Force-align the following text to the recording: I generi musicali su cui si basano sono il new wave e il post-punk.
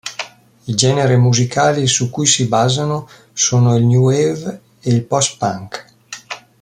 I 0.67 0.73
generi 0.73 1.15
musicali 1.17 1.85
su 1.87 2.09
cui 2.09 2.25
si 2.25 2.45
basano 2.47 3.07
sono 3.33 3.75
il 3.75 3.85
new 3.85 4.05
wave 4.09 4.61
e 4.81 4.89
il 4.93 5.03
post-punk. 5.05 5.89